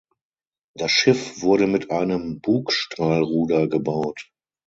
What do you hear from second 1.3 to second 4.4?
wurde mit einem Bugstrahlruder gebaut.